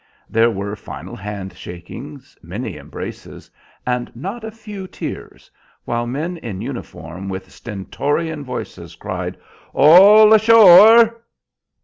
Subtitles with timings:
[0.27, 3.51] There were final hand shakings, many embraces,
[3.85, 5.51] and not a few tears,
[5.85, 9.37] while men in uniform with stentorian voices cried,
[9.75, 11.21] "All ashore."